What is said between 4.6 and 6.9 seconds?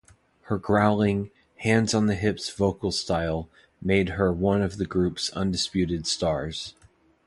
of the group's undisputed stars.